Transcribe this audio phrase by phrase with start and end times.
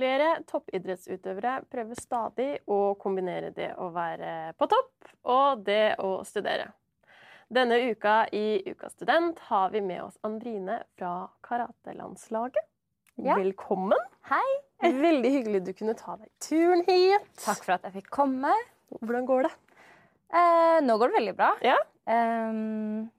[0.00, 6.70] Flere toppidrettsutøvere prøver stadig å kombinere det å være på topp og det å studere.
[7.52, 12.64] Denne uka i Ukas student har vi med oss Andrine fra karatelandslaget.
[13.20, 13.36] Ja.
[13.36, 14.00] Velkommen.
[14.30, 14.46] Hei.
[14.80, 17.28] Veldig hyggelig du kunne ta deg turen hit.
[17.44, 18.56] Takk for at jeg fikk komme.
[19.02, 19.54] Hvordan går det?
[20.32, 21.50] Eh, nå går det veldig bra.
[21.60, 21.76] Ja.
[22.08, 23.10] Ehm,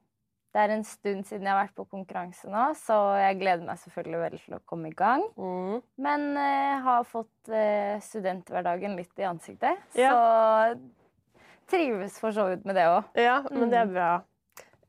[0.51, 3.79] det er en stund siden jeg har vært på konkurranse nå, så jeg gleder meg
[3.79, 5.21] selvfølgelig veldig til å komme i gang.
[5.39, 5.77] Mm.
[6.03, 10.11] Men uh, har fått uh, studenthverdagen litt i ansiktet, Ja.
[10.11, 10.79] så
[11.71, 13.03] trives for så vidt med det òg.
[13.15, 13.93] Ja, men det er Mm.
[13.95, 14.11] bra.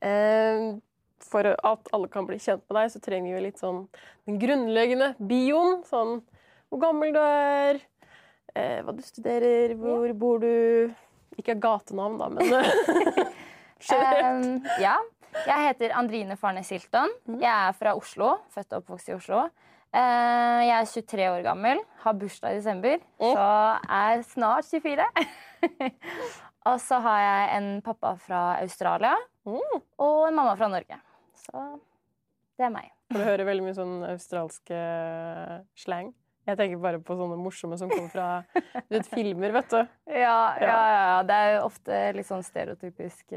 [0.03, 0.79] Uh,
[1.23, 3.85] for at alle kan bli kjent med deg, så trenger vi litt sånn
[4.27, 5.79] den grunnleggende bioen.
[5.87, 6.17] Sånn
[6.69, 7.79] hvor gammel du er,
[8.57, 10.91] uh, hva du studerer, hvor bor du
[11.39, 12.45] Ikke gatenavn, da, men
[13.79, 14.45] generelt.
[14.45, 14.97] um, ja.
[15.47, 17.09] Jeg heter Andrine Farnes Hilton.
[17.27, 17.39] Mhm.
[17.41, 18.35] Jeg er fra Oslo.
[18.53, 19.43] Født og oppvokst i Oslo.
[19.93, 23.43] Eh, jeg er 23 år gammel, har bursdag i desember, så
[23.93, 25.05] er snart 24.
[26.69, 29.13] og så har jeg en pappa fra Australia
[29.45, 29.81] Mm.
[29.99, 30.97] og en mamma fra Norge.
[31.35, 31.61] Så
[32.57, 32.89] det er meg.
[33.11, 34.77] For du hører veldig mye sånn australske
[35.77, 36.13] slang.
[36.47, 38.27] Jeg tenker bare på sånne morsomme som kommer fra
[38.89, 39.81] vet, filmer, vet du.
[40.07, 43.35] Ja, ja, ja, Det er jo ofte litt sånn stereotypisk.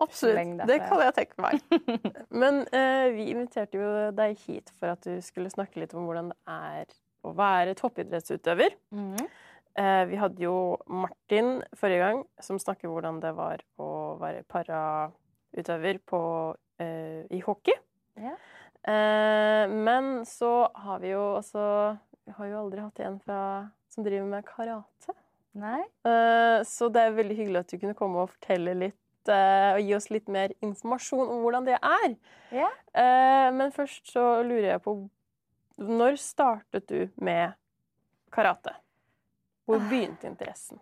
[0.00, 0.64] Absolutt.
[0.68, 1.60] Det kan jeg tenke meg.
[2.42, 6.32] Men eh, vi inviterte jo deg hit for at du skulle snakke litt om hvordan
[6.32, 6.94] det er
[7.28, 8.76] å være toppidrettsutøver.
[8.96, 9.18] Mm.
[9.80, 10.54] Eh, vi hadde jo
[10.88, 16.20] Martin forrige gang, som snakket om hvordan det var å være parautøver på,
[16.80, 17.76] eh, i hockey.
[18.20, 18.34] Ja.
[18.88, 23.38] Eh, men så har vi jo også Vi har jo aldri hatt en fra,
[23.90, 25.14] som driver med karate.
[25.58, 25.80] Nei?
[26.06, 28.98] Eh, Så det er veldig hyggelig at du kunne komme og fortelle litt
[29.28, 32.14] eh, og gi oss litt mer informasjon om hvordan det er.
[32.52, 32.70] Yeah.
[32.94, 34.96] Uh, Men først så lurer jeg på
[35.78, 37.52] Når startet du med
[38.32, 38.74] karate?
[39.66, 39.88] Hvor Ah.
[39.90, 40.78] begynte interessen?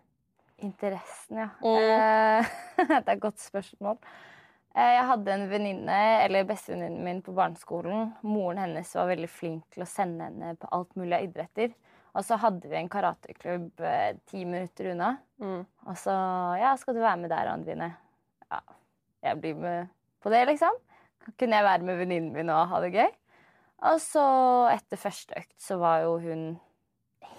[0.59, 1.49] Interessen, ja.
[1.61, 1.77] Mm.
[1.77, 2.45] Eh,
[2.89, 3.97] det er et godt spørsmål.
[4.75, 8.13] Eh, Jeg hadde en venninne, eller bestevenninnen min på barneskolen.
[8.23, 11.71] Moren hennes var veldig flink til å sende henne på alt mulig av idretter.
[12.15, 13.71] Og så hadde vi en karateklubb
[14.27, 15.17] ti minutter unna.
[15.39, 15.65] Mm.
[15.87, 16.11] Og så
[16.59, 17.93] Ja, skal du være med der, Andrine?
[18.49, 18.61] Ja,
[19.29, 19.91] jeg blir med
[20.23, 20.77] på det, liksom.
[21.39, 23.09] Kunne jeg være med venninnen min og ha det gøy?
[23.89, 24.23] Og så,
[24.73, 26.43] etter første økt, så var jo hun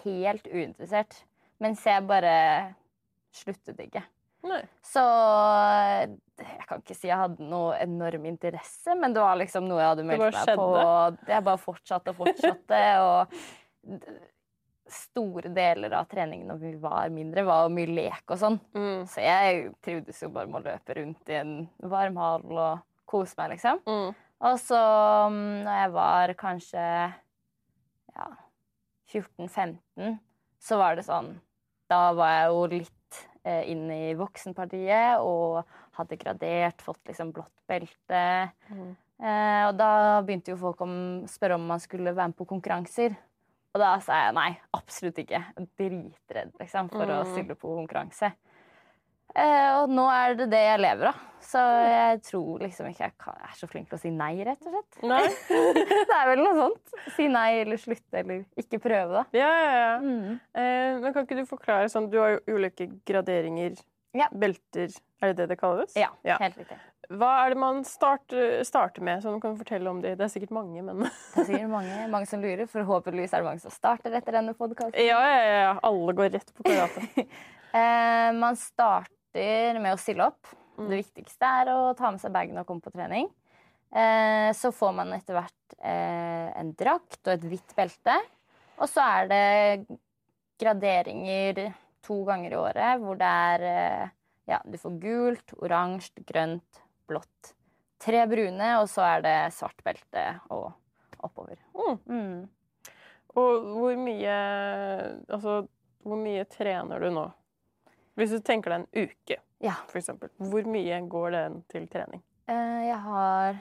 [0.05, 1.23] helt uinteressert.
[1.61, 2.33] Mens jeg bare
[3.37, 4.03] sluttet ikke.
[4.49, 4.63] Nei.
[4.87, 5.03] Så
[6.41, 9.93] jeg kan ikke si jeg hadde noe enorm interesse, men det var liksom noe jeg
[9.93, 10.69] hadde meldt meg på.
[10.81, 12.81] Og jeg bare fortsatte og fortsatte.
[13.05, 13.37] og
[14.93, 18.59] store deler av treningen når vi var mindre, var mye lek og sånn.
[18.77, 19.07] Mm.
[19.11, 21.55] Så jeg trivdes jo bare med å løpe rundt i en
[21.93, 23.83] varm hall og kose meg, liksom.
[23.87, 24.15] Mm.
[24.51, 24.81] Og så
[25.33, 26.87] mm, når jeg var kanskje
[28.15, 28.31] ja,
[29.13, 30.17] 14-15,
[30.61, 31.35] så var det sånn
[31.91, 35.63] Da var jeg jo litt eh, inn i voksenpartiet og
[35.99, 38.23] hadde gradert, fått liksom blått belte.
[38.71, 38.93] Mm.
[39.21, 39.91] Eh, og da
[40.25, 40.89] begynte jo folk å
[41.29, 43.19] spørre om man skulle være med på konkurranser.
[43.71, 45.41] Og da sa jeg nei, absolutt ikke.
[45.79, 47.29] Dritredd liksom, for å Mm.
[47.33, 48.33] stille på konkurranse.
[49.31, 51.19] Eh, og nå er det det jeg lever av.
[51.41, 54.67] Så jeg tror liksom ikke jeg kan, er så flink til å si nei, rett
[54.67, 54.99] og slett.
[55.07, 55.23] Nei?
[56.11, 56.97] det er vel noe sånt.
[57.15, 59.25] Si nei eller slutte eller ikke prøve, da.
[59.39, 59.95] Ja, ja, ja.
[60.03, 60.41] Mm.
[60.53, 63.79] Eh, men kan ikke du forklare sånn Du har jo ulike graderinger.
[64.17, 64.27] Ja.
[64.33, 64.91] Belter.
[65.23, 65.93] Er det det det kalles?
[65.97, 66.39] Ja, Ja.
[66.41, 66.79] helt riktig.
[67.11, 69.23] Hva er det man starter, starter med?
[69.23, 70.13] Sånn kan fortelle om det.
[70.19, 72.67] Det er sikkert mange, men Det er sikkert mange, mange som lurer.
[72.71, 74.95] Forhåpentligvis er det mange som starter etter denne podkasten.
[75.07, 75.73] Ja, ja, ja.
[75.83, 77.07] Alle går rett på karate.
[77.71, 80.49] Eh, man starter med å stille opp.
[80.77, 80.89] Mm.
[80.91, 83.29] Det viktigste er å ta med seg bagen og komme på trening.
[83.95, 88.17] Eh, så får man etter hvert eh, en drakt og et hvitt belte.
[88.83, 89.99] Og så er det
[90.59, 91.63] graderinger
[92.11, 94.09] to ganger i året hvor det er eh,
[94.51, 97.53] Ja, du får gult, oransje, grønt, blått.
[98.03, 100.73] Tre brune, og så er det svart belte og
[101.23, 101.61] oppover.
[101.77, 102.01] Mm.
[102.11, 102.49] Mm.
[103.39, 104.35] Og hvor mye
[105.29, 105.61] Altså,
[106.03, 107.29] hvor mye trener du nå?
[108.19, 109.77] Hvis du tenker deg en uke, Ja.
[109.95, 110.33] eksempel.
[110.41, 112.23] Hvor mye går den til trening?
[112.49, 113.61] Eh, jeg har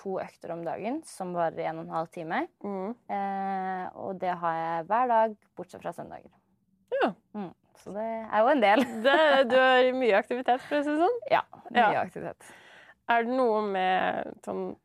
[0.00, 2.46] to økter om dagen som varer en og en halv time.
[2.64, 2.94] Mm.
[3.10, 6.30] Eh, og det har jeg hver dag, bortsett fra søndager.
[7.02, 7.10] Ja.
[7.80, 8.82] Så det er jo en del.
[9.06, 9.18] Det,
[9.50, 11.18] du har mye aktivitet, for å si det sånn.
[11.32, 12.02] Ja, mye Ja.
[12.04, 12.50] aktivitet.
[13.10, 14.76] Er det noe med sånn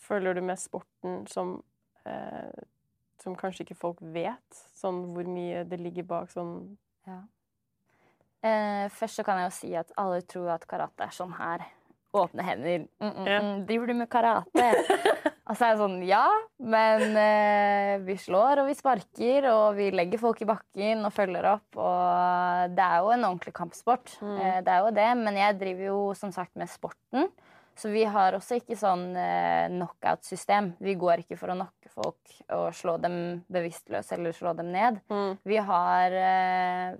[0.00, 1.52] Føler du med sporten som
[2.08, 2.48] eh,
[3.22, 4.62] Som kanskje ikke folk vet?
[4.74, 6.54] Sånn hvor mye det ligger bak sånn
[7.06, 7.20] Ja.
[8.42, 11.66] Eh, først så kan jeg jo si at alle tror at karate er sånn her.
[12.16, 12.86] Åpne hender.
[13.00, 13.40] Mm, mm, Ja.
[13.40, 14.66] mm, driver du med karate?
[15.50, 16.24] og så er jeg sånn Ja,
[16.58, 21.52] men eh, vi slår og vi sparker, og vi legger folk i bakken og følger
[21.54, 21.78] opp.
[21.78, 24.16] Og det er jo en ordentlig kampsport.
[24.22, 24.36] Mm.
[24.40, 27.30] Eh, det er jo det, men jeg driver jo som sagt med sporten.
[27.80, 30.74] Så vi har også ikke sånn eh, knockout-system.
[30.84, 33.14] Vi går ikke for å knocke folk og slå dem
[33.48, 34.98] bevisstløse eller slå dem ned.
[35.08, 35.38] Mm.
[35.48, 36.98] Vi har eh,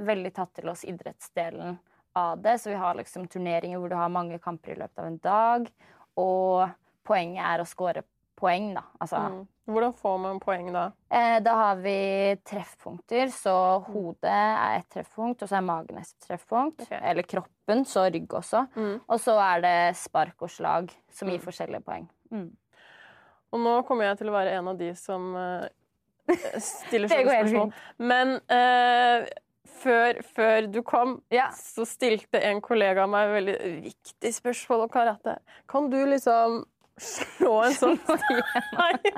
[0.00, 1.76] veldig tatt til oss idrettsdelen
[2.16, 2.58] av det.
[2.60, 5.70] Så vi har liksom turneringer hvor du har mange kamper i løpet av en dag.
[6.16, 6.68] Og
[7.08, 8.02] poenget er å score
[8.38, 8.82] poeng, da.
[9.00, 9.46] Altså, Mm.
[9.64, 10.90] Hvordan får man poeng da?
[11.08, 13.28] eh, da har vi treffpunkter.
[13.30, 13.52] Så
[13.86, 16.82] hodet er et treffpunkt, og så er magen et treffpunkt.
[16.82, 16.98] Okay.
[17.00, 18.64] Eller kroppen, så rygg også.
[18.74, 19.00] Mm.
[19.08, 21.44] Og så er det spark og slag, som gir Mm.
[21.46, 22.08] forskjellige poeng.
[22.32, 22.50] Mm.
[23.52, 25.68] Og nå kommer jeg til å være en av de som eh,
[26.58, 27.72] stiller sånne spørsmål.
[27.98, 29.28] Men eh,
[29.82, 31.48] før, før du kom, Ja.
[31.56, 33.56] så stilte en kollega meg et veldig
[33.88, 35.38] viktig spørsmål om karate.
[35.70, 36.64] Kan du liksom
[37.00, 37.98] slå en sånn
[38.78, 39.12] Nei.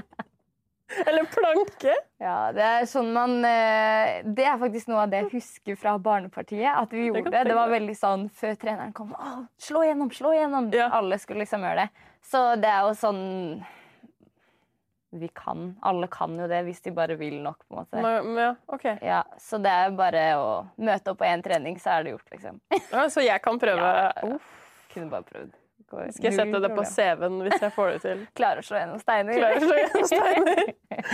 [1.07, 1.95] Eller planke?
[2.23, 5.97] Ja, det er sånn man eh, Det er faktisk noe av det jeg husker fra
[5.99, 6.69] Barnepartiet.
[6.71, 7.41] At vi gjorde det.
[7.49, 10.69] Det var veldig sånn før treneren kom Å, slå igjennom, slå igjennom!
[10.77, 10.91] Ja.
[10.95, 12.05] Alle skulle liksom gjøre det.
[12.25, 13.25] Så det er jo sånn
[15.15, 15.69] Vi kan.
[15.87, 18.01] Alle kan jo det hvis de bare vil nok, på en måte.
[18.03, 18.97] Men, ja, okay.
[19.05, 22.31] Ja, Så det er bare å møte opp på én trening, så er det gjort,
[22.35, 22.59] liksom.
[22.91, 24.09] Ja, så jeg kan prøve Ja.
[24.35, 24.51] Uff.
[24.95, 25.55] Kunne bare prøvd.
[25.91, 26.85] Går Skal jeg sette det på.
[26.87, 28.21] CV-en hvis jeg får det til?
[28.39, 29.39] Klarer å slå gjennom steiner.
[29.39, 30.63] Klarer å slå gjennom steiner.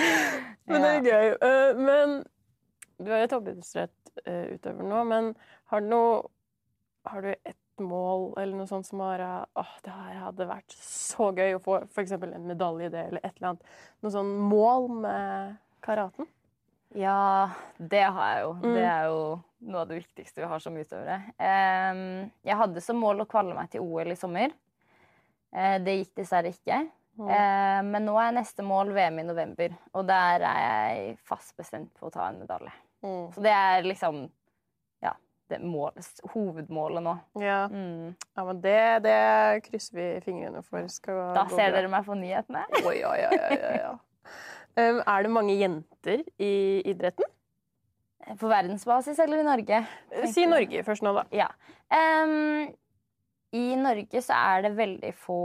[0.70, 1.32] Men det er gøy.
[1.44, 2.14] Uh, Men
[3.00, 5.30] du er jo toppidrettsutøver nå, men
[5.72, 6.16] har du noe
[7.08, 11.30] Har du et mål eller noe sånt som har Åh, det her hadde vært så
[11.36, 12.16] gøy å få f.eks.
[12.18, 13.72] en medalje i det, eller et eller annet.
[14.04, 16.28] Noe sånn mål med karaten?
[16.94, 18.54] Ja, det har jeg jo.
[18.62, 18.72] Mm.
[18.74, 19.20] Det er jo
[19.70, 21.20] noe av det viktigste vi har som utøvere.
[21.38, 24.54] Jeg hadde som mål å kvalle meg til OL i sommer.
[25.54, 26.82] Eh, det gikk dessverre ikke.
[27.20, 27.28] Mm.
[27.28, 31.92] Eh, men nå er neste mål VM i november, og der er jeg fast bestemt
[31.98, 32.72] på å ta en medalje.
[33.04, 33.30] Mm.
[33.34, 34.24] Så det er liksom
[35.58, 35.92] mål,
[36.34, 37.16] hovedmålet nå.
[37.42, 37.64] Ja.
[37.72, 38.14] Mm.
[38.36, 39.16] ja, men det, det
[39.66, 40.86] krysser vi fingrene for.
[40.88, 41.80] Skal Da gå ser bra.
[41.80, 42.62] dere meg på nyhetene.
[42.84, 43.98] Oi, oi, oi.
[44.78, 46.52] Um, er det mange jenter i
[46.86, 47.26] idretten?
[48.38, 49.80] På verdensbasis eller i Norge?
[50.30, 51.24] Si Norge først nå, da.
[51.34, 51.48] Ja.
[51.90, 52.68] Um,
[53.56, 55.40] I Norge så er det veldig få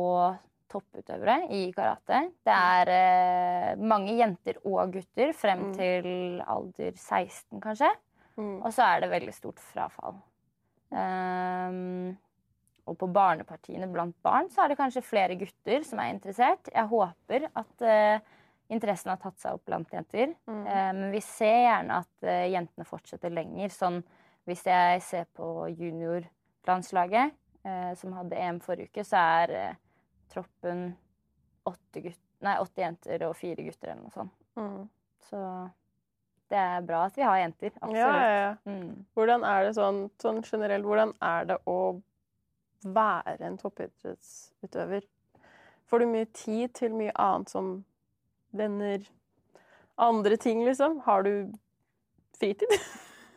[0.70, 2.20] topputøvere i karate.
[2.46, 5.74] Det er uh, mange jenter og gutter frem Mm.
[5.78, 7.90] til alder 16, kanskje.
[8.36, 8.60] Mm.
[8.62, 10.18] Og så er det veldig stort frafall.
[10.90, 12.16] Um,
[12.86, 16.70] og på barnepartiene blant barn så er det kanskje flere gutter som er interessert.
[16.72, 18.36] Jeg håper at uh,
[18.72, 20.36] interessen har tatt seg opp blant jenter.
[20.46, 20.62] Mm.
[20.68, 23.74] Uh, Men vi ser gjerne at uh, jentene fortsetter lenger.
[23.74, 24.04] Sånn
[24.46, 27.34] hvis jeg ser på juniorlandslaget,
[27.98, 29.78] som hadde EM forrige uke, så er
[30.30, 30.84] troppen
[31.66, 34.36] åtte, gutt, nei, åtte jenter og fire gutter eller noe sånt.
[34.60, 34.84] Mm.
[35.26, 35.40] Så
[36.50, 37.72] det er bra at vi har jenter.
[37.82, 37.98] Absolutt.
[37.98, 38.56] Ja, ja, ja.
[38.70, 39.06] Mm.
[39.18, 41.78] Hvordan er det sånn, sånn generelt, hvordan er det å
[42.86, 45.08] være en toppidrettsutøver?
[45.90, 47.72] Får du mye tid til mye annet som
[48.56, 49.04] venner,
[50.02, 51.00] andre ting, liksom?
[51.06, 51.52] Har du
[52.40, 52.66] fritid?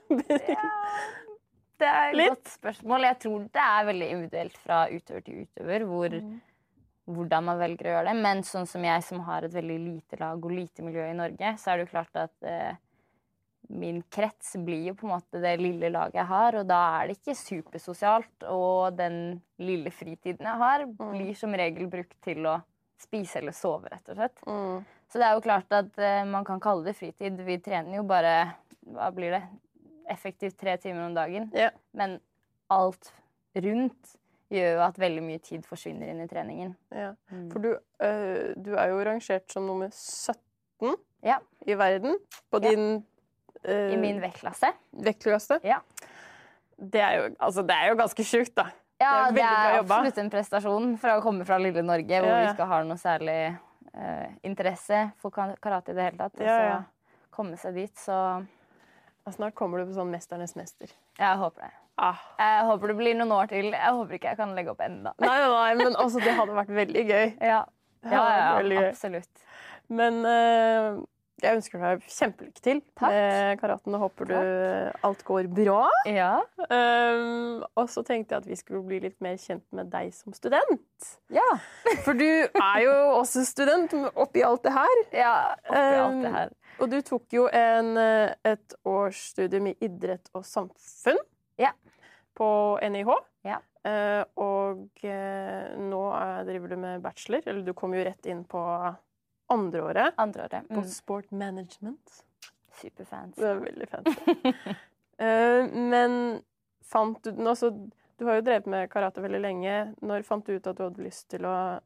[0.08, 0.64] Ja,
[1.78, 2.28] det er et Litt.
[2.32, 3.04] godt spørsmål.
[3.06, 6.40] Jeg tror det er veldig individuelt fra utøver til utøver hvor, Mm.
[7.06, 8.16] hvordan man velger å gjøre det.
[8.22, 11.52] Men sånn som jeg som har et veldig lite lag og lite miljø i Norge,
[11.60, 12.74] så er det jo klart at eh,
[13.68, 17.08] min krets blir jo på en måte det lille laget jeg har, og da er
[17.08, 18.46] det ikke supersosialt.
[18.48, 22.58] Og den lille fritiden jeg har, blir som regel brukt til å
[22.98, 24.40] spise eller sove, rett og slett.
[24.46, 24.86] Mm.
[25.08, 27.38] Så det er jo klart at uh, man kan kalle det fritid.
[27.46, 28.34] Vi trener jo bare
[28.88, 29.42] hva blir det,
[30.08, 31.50] effektivt tre timer om dagen.
[31.52, 31.74] Yeah.
[31.92, 32.16] Men
[32.72, 33.10] alt
[33.58, 34.14] rundt
[34.48, 36.72] gjør jo at veldig mye tid forsvinner inn i treningen.
[36.94, 37.12] Ja.
[37.28, 37.50] Mm.
[37.52, 40.96] For du, uh, du er jo rangert som nummer 17
[41.26, 41.40] Ja.
[41.66, 42.16] i verden
[42.50, 43.02] på din øh,
[43.66, 44.70] I min vektklasse.
[44.92, 45.58] vektklasse.
[45.66, 45.80] Ja.
[46.78, 48.68] Det er jo, altså, det er jo ganske sjukt, da.
[49.00, 52.28] Ja, Det er det er, absolutt en prestasjon fra å komme fra lille Norge, hvor
[52.30, 52.46] Ja, ja.
[52.46, 53.36] vi ikke har noe særlig
[53.94, 56.38] eh, interesse for karate i det hele tatt.
[56.38, 58.44] Og Ja, så komme seg dit, så
[59.28, 60.88] Og Snart kommer du på sånn Mesternes mester.
[61.18, 61.72] jeg håper det.
[61.98, 62.16] Ah.
[62.38, 63.66] Jeg håper det blir noen år til.
[63.74, 65.12] Jeg håper ikke jeg kan legge opp enda.
[65.18, 67.26] Nei, nei, nei, men altså, det hadde vært veldig gøy.
[67.42, 67.64] Ja,
[68.06, 69.42] ja, ja absolutt.
[69.88, 71.00] Men øh,
[71.42, 73.10] jeg ønsker deg kjempelykke til Takk.
[73.12, 74.34] med karaten og håper du
[75.06, 75.84] alt går bra.
[76.08, 76.30] Ja.
[76.66, 80.34] Um, og så tenkte jeg at vi skulle bli litt mer kjent med deg som
[80.36, 81.08] student.
[81.34, 81.46] Ja.
[82.04, 84.98] For du er jo også student oppi alt det her.
[85.14, 85.34] ja
[85.68, 86.54] oppi alt det Um, her.
[86.78, 91.18] Og du tok jo en, eh, et årsstudium i idrett og samfunn
[91.58, 91.72] Ja.
[92.38, 92.46] på
[92.86, 93.10] NIH.
[93.48, 93.58] Ja.
[93.88, 98.44] Uh, og uh, nå er, driver du med bachelor, eller du kom jo rett inn
[98.44, 98.60] på
[99.48, 100.68] andreåret Andreåret.
[100.68, 100.88] på Mm.
[100.88, 102.24] sport management.
[102.80, 103.34] Superfans.
[103.36, 104.52] Det er veldig fancy.
[105.22, 106.42] uh, men
[106.82, 107.72] fant du den også
[108.18, 109.94] Du har jo drevet med karate veldig lenge.
[110.02, 111.78] Når fant du ut at du hadde lyst til å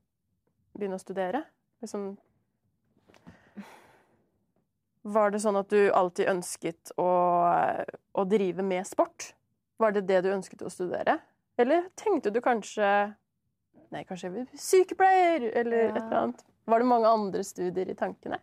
[0.72, 1.42] begynne å studere?
[1.82, 2.16] Liksom
[5.02, 7.08] Var det sånn at du alltid ønsket å,
[8.14, 9.32] å drive med sport?
[9.82, 11.18] Var det det du ønsket å studere?
[11.58, 13.14] Eller tenkte du kanskje
[13.92, 15.88] Nei, kanskje sykepleier, eller Ja.
[15.90, 16.44] et eller annet.
[16.66, 18.38] Var det mange andre studier i tankene?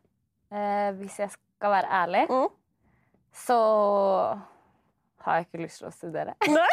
[0.52, 2.50] Eh, hvis jeg skal være ærlig, Mm.
[3.34, 3.60] så
[5.24, 6.34] har jeg ikke lyst til å studere.
[6.48, 6.68] Nei.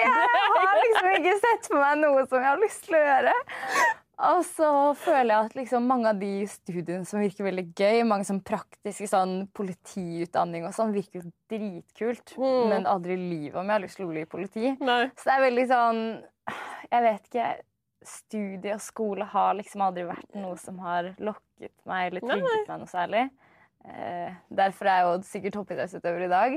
[0.00, 3.34] Jeg har liksom ikke sett for meg noe som jeg har lyst til å gjøre.
[4.30, 4.66] Og så
[5.00, 9.06] føler jeg at liksom mange av de studiene som virker veldig gøy, mange sånn praktiske
[9.08, 12.34] sånn politiutdanning og sånn, virker dritkult.
[12.36, 12.66] Mm.
[12.74, 14.74] Men aldri i livet om jeg har lyst til å bli politi.
[14.84, 15.06] Nei.
[15.16, 16.02] Så det er veldig sånn
[16.90, 17.48] Jeg vet ikke.
[18.06, 22.80] Studie og skole har liksom aldri vært noe som har lokket meg eller trygget meg
[22.80, 23.26] noe særlig.
[23.84, 26.56] Eh, derfor er jeg jo sikkert toppidrettsutøver i dag.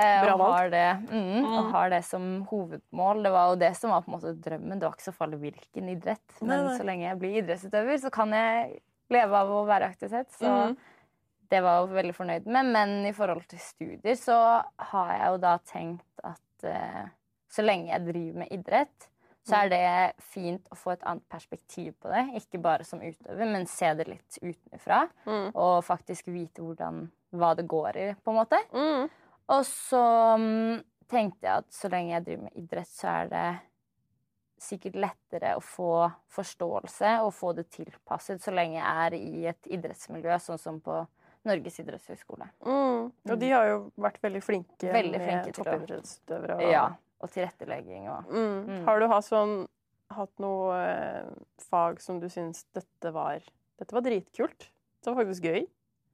[0.00, 1.72] Eh, og, har det, mm, og Mm.
[1.72, 3.22] har det som hovedmål.
[3.24, 4.78] Det var jo det som var på en måte drømmen.
[4.78, 6.36] Det var ikke så farlig hvilken idrett.
[6.40, 6.78] Men Nei, nei.
[6.78, 10.30] så lenge jeg blir idrettsutøver, så kan jeg leve av å være aktivitet.
[10.38, 10.76] Så mm.
[11.50, 12.66] det var jeg veldig fornøyd med.
[12.66, 17.08] Men i forhold til studier så har jeg jo da tenkt at eh,
[17.50, 19.08] så lenge jeg driver med idrett,
[19.46, 22.26] så er det fint å få et annet perspektiv på det.
[22.40, 25.06] Ikke bare som utøver, men se det litt utenfra.
[25.24, 25.48] Mm.
[25.54, 28.60] Og faktisk vite hvordan, hva det går i, på en måte.
[28.74, 29.08] Mm.
[29.50, 30.04] Og så
[30.38, 33.48] mm, tenkte jeg at så lenge jeg driver med idrett, så er det
[34.60, 35.92] sikkert lettere å få
[36.36, 41.00] forståelse og få det tilpasset så lenge jeg er i et idrettsmiljø, sånn som på
[41.48, 42.50] Norges idrettshøgskole.
[42.68, 43.06] Mm.
[43.08, 46.58] Og de har jo vært veldig flinke Veldig flinke med toppidrettsutøvere.
[46.58, 46.90] og- Ja,
[47.20, 48.66] og tilrettelegging og Mm.
[48.68, 48.84] Mm.
[48.86, 49.66] Har du hatt, sånn,
[50.10, 51.28] hatt noe eh,
[51.70, 53.40] fag som du syns dette var
[53.80, 54.70] Dette var dritkult?
[55.00, 55.60] Det var faktisk gøy?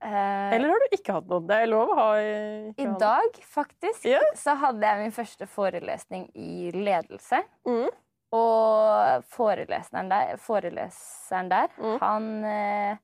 [0.03, 1.41] eh, Eller har du ikke hatt noe?
[1.47, 4.23] Det er lov å ha i I dag, faktisk, yeah.
[4.37, 7.41] så hadde jeg min første forelesning i ledelse.
[7.67, 7.89] Mm.
[8.37, 11.99] Og foreleseren der, foreleseren der Mm.
[12.01, 12.97] han eh,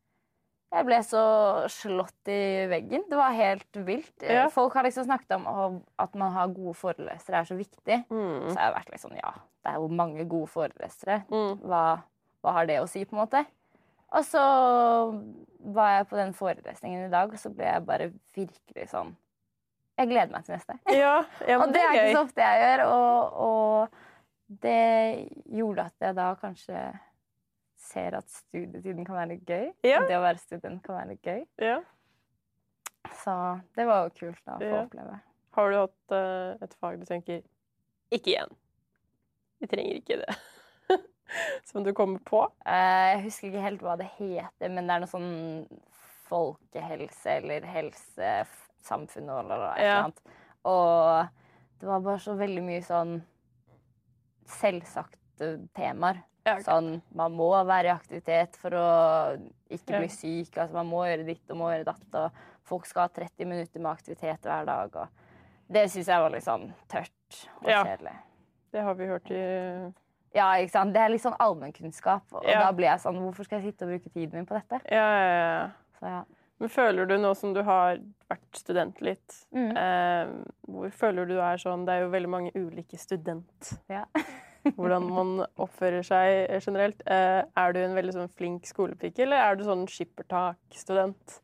[0.73, 1.23] Jeg ble så
[1.69, 3.03] slått i veggen.
[3.11, 4.15] Det var helt vilt.
[4.25, 4.47] Ja.
[4.53, 7.99] Folk har liksom snakket om at man har gode forelesere er så viktig.
[8.09, 8.47] Mm.
[8.49, 11.19] Så jeg har vært liksom, ja, det er jo mange gode forelesere.
[11.29, 11.61] Mm.
[11.69, 11.83] Hva,
[12.41, 13.45] hva har det å si, på en måte?
[14.13, 14.45] Og så
[15.73, 19.15] var jeg på den forelesningen i dag, og så ble jeg bare virkelig sånn
[20.01, 20.79] Jeg gleder meg til neste.
[20.89, 25.89] Ja, ja, men Og det er ikke så ofte jeg gjør, og, og det gjorde
[25.89, 26.85] at jeg da kanskje
[27.93, 29.69] ser at studietiden kan være litt gøy.
[29.87, 30.01] Ja.
[30.09, 31.45] Det å være student kan være litt gøy.
[31.63, 31.79] Ja.
[33.23, 33.35] Så
[33.77, 35.19] det var jo kult da, å få oppleve.
[35.53, 37.43] Har du hatt uh, et fag du tenker
[38.15, 38.55] Ikke igjen.
[39.61, 40.37] Vi trenger ikke det.
[41.69, 42.45] som du kommer på?
[42.65, 45.33] Uh, Jeg husker ikke helt hva det heter, men det er noe sånn
[46.31, 49.99] folkehelse eller helsesamfunn eller noe Ja.
[50.07, 50.23] annet.
[50.65, 51.29] Og
[51.83, 53.19] det var bare så veldig mye sånn
[54.61, 56.23] selvsagte temaer.
[56.45, 56.57] Ja.
[56.59, 58.87] Sånn, man må være i aktivitet for å
[59.71, 59.99] ikke Ja.
[60.01, 60.57] bli syk.
[60.59, 62.15] Altså, man må gjøre ditt og må gjøre datt.
[62.15, 62.33] Og
[62.65, 64.97] folk skal ha 30 minutter med aktivitet hver dag.
[64.97, 65.09] Og
[65.71, 67.85] det syns jeg var litt sånn tørt og Ja.
[67.85, 68.17] kjedelig.
[68.73, 69.93] Det har vi hørt i
[70.35, 70.93] Ja, ikke sant?
[70.95, 72.23] Det er litt sånn allmennkunnskap.
[72.33, 72.61] Og Ja.
[72.65, 74.81] da blir jeg sånn Hvorfor skal jeg sitte og bruke tiden min på dette?
[74.91, 75.71] Ja, ja, ja.
[76.01, 76.25] Så ja.
[76.59, 77.99] Men føler du nå som du har
[78.31, 79.77] vært student litt Mm.
[79.77, 80.27] eh,
[80.69, 83.79] Hvor føler du er sånn Det er jo veldig mange ulike student.
[83.91, 84.05] Ja.
[84.65, 87.01] Hvordan man oppfører seg eh, generelt.
[87.07, 91.41] Eh, er du en veldig sånn flink skolepike, eller er du sånn skippertak-student?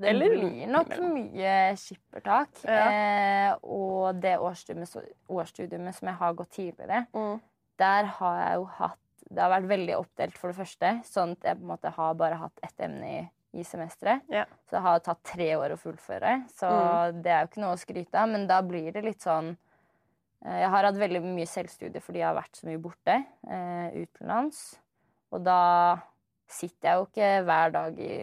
[0.00, 2.62] Det blir nok mye skippertak.
[2.64, 2.86] Ja.
[2.88, 4.94] Eh, og det årsstudiumet,
[5.28, 7.40] årsstudiumet som jeg har gått tidligere, Mm.
[7.78, 8.96] der har jeg jo hatt
[9.32, 10.88] Det har vært veldig oppdelt, for det første.
[11.06, 13.30] Sånn at jeg på en måte har bare hatt ett emne i,
[13.60, 14.22] i semesteret.
[14.28, 14.44] Ja.
[14.66, 16.48] Så det har tatt tre år å fullføre.
[16.50, 17.22] Så Mm.
[17.22, 18.28] det er jo ikke noe å skryte av.
[18.28, 19.56] Men da blir det litt sånn
[20.40, 24.62] Jeg har hatt veldig mye selvstudie fordi jeg har vært så mye borte eh, utenlands.
[25.34, 25.60] Og da
[26.50, 28.14] sitter jeg jo ikke hver dag i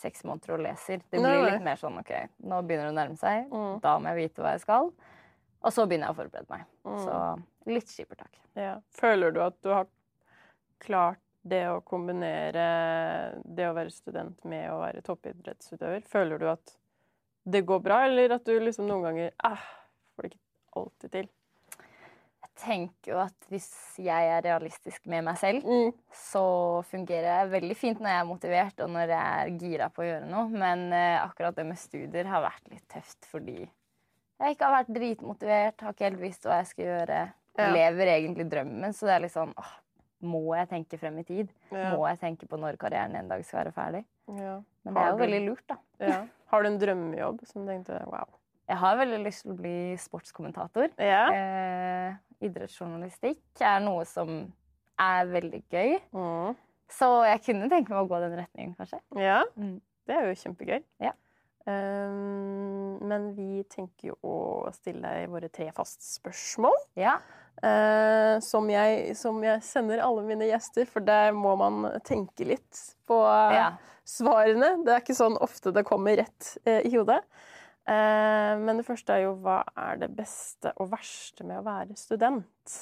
[0.00, 1.00] seks måneder og leser.
[1.12, 2.12] Det blir litt mer sånn OK,
[2.48, 3.48] nå begynner det å nærme seg.
[3.52, 3.78] Mm.
[3.84, 4.90] Da må jeg vite hva jeg skal.
[5.60, 6.68] Og så begynner jeg å forberede meg.
[6.88, 7.00] Mm.
[7.04, 8.38] Så litt skippertak.
[8.58, 8.76] Ja.
[8.96, 9.90] Føler du at du har
[10.80, 12.66] klart det å kombinere
[13.44, 16.04] det å være student med å være toppidrettsutøver?
[16.08, 16.74] Føler du at
[17.50, 19.68] det går bra, eller at du liksom noen ganger eh,
[20.14, 21.30] får det ikke alltid til?
[22.60, 23.68] Tenker jo at hvis
[24.04, 25.92] jeg er realistisk med meg selv, Mm.
[26.12, 26.42] så
[26.90, 30.08] fungerer jeg veldig fint når jeg er motivert og når jeg er gira på å
[30.10, 30.48] gjøre noe.
[30.52, 33.58] Men eh, akkurat det med studier har vært litt tøft fordi
[34.40, 37.20] jeg ikke har vært dritmotivert, har ikke helt visst hva jeg skal gjøre.
[37.58, 37.70] Ja.
[37.74, 39.72] Lever egentlig drømmen, så det er litt sånn åh,
[40.22, 41.48] Må jeg tenke frem i tid?
[41.72, 41.94] Ja.
[41.96, 44.02] Må jeg tenke på når karrieren en dag skal være ferdig?
[44.28, 44.58] Ja.
[44.84, 45.76] Men det er jo veldig lurt, da.
[45.98, 46.18] Ja.
[46.52, 48.28] Har du en drømmejobb som du tenkte wow?
[48.70, 50.92] Jeg har veldig lyst til å bli sportskommentator.
[51.02, 51.22] Ja.
[51.34, 54.44] Eh, idrettsjournalistikk er noe som
[55.00, 55.96] er veldig gøy.
[56.14, 56.58] Mm.
[56.90, 59.00] Så jeg kunne tenke meg å gå den retningen, kanskje.
[59.18, 59.42] ja.
[59.58, 59.80] Mm.
[60.08, 60.80] Det er jo kjempegøy.
[61.04, 61.12] Ja.
[61.68, 66.74] Um, men vi tenker jo å stille deg våre tre fastspørsmål.
[66.98, 67.18] Ja.
[67.60, 72.82] Uh, som, jeg, som jeg sender alle mine gjester, for der må man tenke litt
[73.06, 73.68] på eh, ja.
[74.08, 74.76] svarene.
[74.86, 77.20] Det er ikke sånn ofte det kommer rett uh, i hodet.
[77.90, 81.96] Eh, men det første er jo hva er det beste og verste med å være
[81.98, 82.76] student?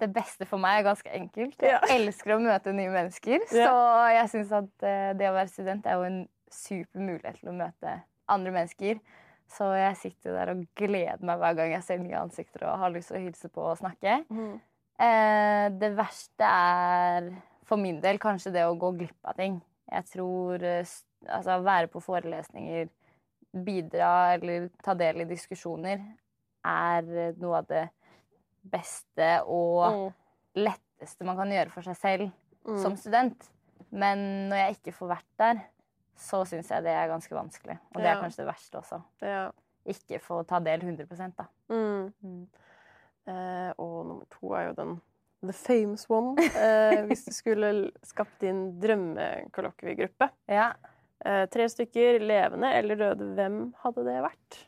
[0.00, 1.58] Det beste for meg er ganske enkelt.
[1.60, 1.80] Ja.
[1.84, 3.44] Jeg elsker å møte nye mennesker.
[3.52, 3.66] Ja.
[3.68, 3.82] Så
[4.16, 7.58] jeg syns at eh, det å være student er jo en super mulighet til å
[7.58, 7.98] møte
[8.32, 9.02] andre mennesker.
[9.52, 12.92] Så jeg sitter der og gleder meg hver gang jeg ser nye ansikter og har
[12.94, 14.22] lyst til å hilse på og snakke.
[14.32, 14.54] Mm.
[15.82, 17.28] det verste er
[17.68, 19.58] for min del kanskje det å gå glipp av ting.
[19.92, 22.88] Jeg tror altså være på forelesninger,
[23.52, 26.00] bidra eller ta del i diskusjoner
[26.64, 27.88] er eh, noe av det
[28.62, 30.12] beste og Mm.
[30.54, 32.30] letteste man kan gjøre for seg selv
[32.64, 32.78] Mm.
[32.82, 33.48] som student.
[33.90, 35.60] Men når jeg ikke får vært der,
[36.16, 37.78] så syns jeg det er ganske vanskelig.
[37.94, 39.02] Og det er kanskje det verste også.
[39.22, 39.50] Ja.
[39.84, 41.44] Ikke få ta del 100 da.
[41.68, 42.12] Mm.
[42.22, 42.46] Mm.
[43.26, 45.00] Eh, og nummer to er jo den
[45.42, 46.36] the famous one.
[46.38, 50.30] Eh, hvis du skulle skapt din drømmekollokviegruppe.
[50.48, 50.72] Ja.
[51.24, 53.28] Eh, tre stykker, levende eller døde.
[53.36, 54.58] Hvem hadde det vært?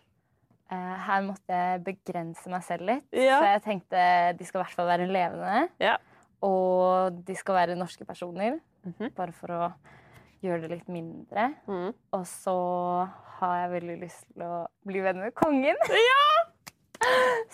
[0.71, 3.07] Eh, her måtte jeg begrense meg selv litt.
[3.13, 3.41] Ja.
[3.41, 4.05] Så jeg tenkte
[4.39, 5.69] de skal i hvert fall være levende.
[5.83, 5.97] Ja.
[6.45, 9.15] Og de skal være norske personer, Mhm.
[9.17, 9.73] bare for å
[10.43, 11.55] gjøre det litt mindre.
[11.67, 11.95] Mm.
[12.13, 13.09] Og så
[13.41, 15.77] har jeg veldig lyst til å bli venn med kongen.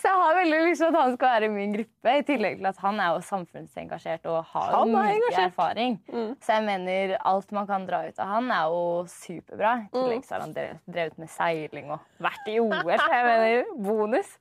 [0.01, 2.57] Så jeg har veldig lyst til at han skal være i min gruppe, i tillegg
[2.61, 5.51] til at han er jo samfunnsengasjert og har jo mye engasjert.
[5.51, 5.97] erfaring.
[6.13, 6.31] Mm.
[6.41, 9.73] Så jeg mener alt man kan dra ut av han, er jo superbra.
[9.83, 9.97] I Mm.
[9.99, 12.93] tillegg så har han drevet, drevet med seiling og vært i OL.
[12.97, 14.39] så Jeg mener bonus.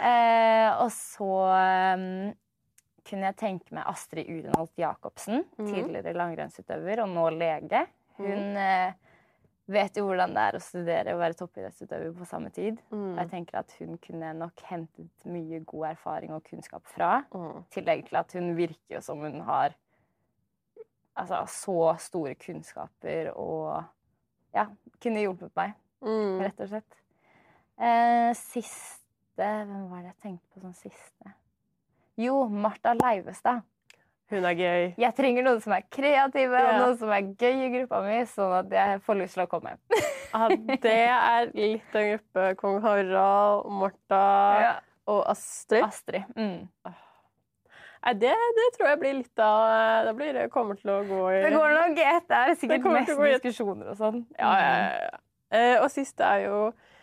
[0.00, 1.32] Eh, og så
[1.96, 2.32] um,
[3.08, 5.66] kunne jeg tenke meg Astrid Urenholt Jacobsen, mm.
[5.66, 7.86] tidligere langrennsutøver og nå lege.
[8.18, 8.92] Hun eh,
[9.68, 12.78] vet jo hvordan det er å studere og være toppidrettsutøver på samme tid.
[12.90, 13.16] Og Mm.
[13.18, 17.24] jeg tenker at hun kunne nok hentet mye god erfaring og kunnskap fra.
[17.34, 17.58] Mm.
[17.60, 19.74] I tillegg til at hun virker jo som hun har
[21.16, 23.84] altså, så store kunnskaper og
[24.54, 24.66] ja,
[25.02, 26.38] kunne hjulpet meg, Mm.
[26.40, 26.94] rett og slett.
[27.78, 28.94] Eh, siste
[29.38, 31.32] Hvem var det jeg tenkte på som siste?
[32.18, 33.60] Jo, Martha Leivestad.
[34.28, 34.82] Hun er gøy.
[35.00, 38.54] Jeg trenger noen som er kreative og noen som er gøy i gruppa mi, sånn
[38.58, 39.76] at jeg får lyst til å komme.
[40.28, 42.42] Ja, det er litt av en gruppe.
[42.60, 44.18] Kong Harald, Martha
[44.60, 44.72] Ja.
[45.08, 45.86] og Astrid.
[45.86, 46.26] Astrid.
[46.36, 46.66] Mm.
[48.04, 51.40] Nei, det, det tror jeg blir litt av Det blir kommer til å gå i
[51.46, 52.28] Det går nok ett.
[52.28, 54.20] Det er sikkert det mest diskusjoner og sånn.
[54.36, 55.18] Ja, ja, ja, ja.
[55.48, 56.97] Eh, og siste er jo eh,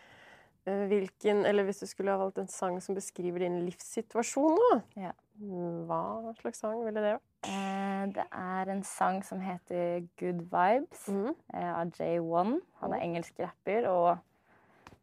[0.66, 5.12] hvilken Eller hvis du skulle ha valgt en sang som beskriver din livssituasjon nå, Ja.
[5.40, 7.22] mm, hva slags sang ville det vært?
[7.46, 11.36] Eh, det er en sang som heter Good Vibes Mm.
[11.54, 12.62] eh, av J1.
[12.82, 14.18] Han er engelsk rapper, og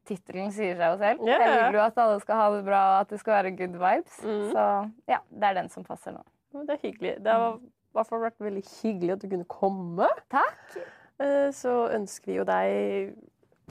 [0.04, 1.20] tittelen sier seg jo selv.
[1.26, 1.38] Yeah.
[1.46, 3.76] Jeg vil jo at alle skal ha det bra, og at det skal være good
[3.78, 4.18] vibes.
[4.24, 4.50] Mm.
[4.52, 6.22] Så ja, det er den som passer nå.
[6.66, 7.22] Det er hyggelig.
[7.22, 10.08] Det har i hvert fall vært veldig hyggelig at du kunne komme.
[10.28, 10.76] Takk.
[11.20, 13.14] Eh, Så ønsker vi jo deg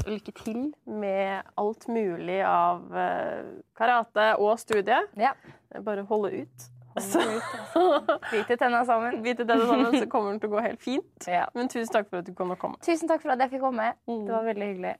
[0.08, 5.02] lykke til med alt mulig av eh, karate og studie.
[5.20, 5.34] Ja.
[5.86, 6.70] Bare holde ut.
[6.96, 7.22] Altså.
[8.32, 9.22] Bite tenna sammen.
[9.24, 11.28] Bite sammen, så kommer det til å gå helt fint.
[11.28, 11.46] Ja.
[11.56, 12.82] Men tusen takk for at du kunne komme.
[12.86, 13.94] Tusen takk for at jeg fikk komme.
[14.10, 14.26] Mm.
[14.28, 14.96] Det var veldig hyggelig.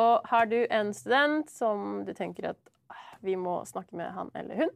[0.00, 4.30] Og har du en student som du tenker at «Ah, vi må snakke med han
[4.38, 4.74] eller hun,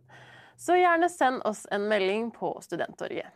[0.59, 3.31] så gjerne send oss en melding på Studenttorget.